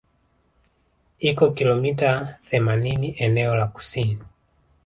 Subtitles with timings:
[1.29, 2.11] Iko kilomita
[2.49, 4.23] themanini eneo la kusini